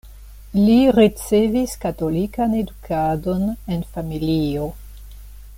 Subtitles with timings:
[0.59, 4.71] Li ricevis katolikan edukadon en familio.